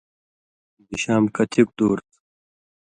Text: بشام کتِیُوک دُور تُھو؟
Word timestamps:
بشام 0.89 1.23
کتِیُوک 1.35 1.69
دُور 1.77 1.97
تُھو؟ 2.07 2.17